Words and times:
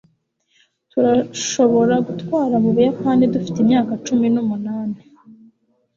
Turashobora 0.91 1.95
gutwara 2.07 2.55
mu 2.63 2.69
Buyapani 2.75 3.23
dufite 3.33 3.57
imyaka 3.63 3.91
cumi 4.05 4.27
numunani 4.33 4.99